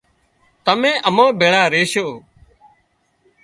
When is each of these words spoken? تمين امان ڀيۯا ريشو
تمين 0.65 0.95
امان 1.07 1.29
ڀيۯا 1.39 1.63
ريشو 1.73 2.07